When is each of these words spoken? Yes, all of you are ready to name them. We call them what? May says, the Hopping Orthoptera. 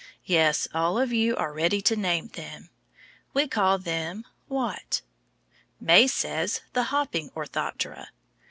Yes, 0.25 0.67
all 0.73 0.97
of 0.97 1.13
you 1.13 1.35
are 1.35 1.53
ready 1.53 1.79
to 1.83 1.95
name 1.95 2.29
them. 2.29 2.71
We 3.35 3.47
call 3.47 3.77
them 3.77 4.25
what? 4.47 5.03
May 5.79 6.07
says, 6.07 6.61
the 6.73 6.85
Hopping 6.85 7.29
Orthoptera. 7.35 8.07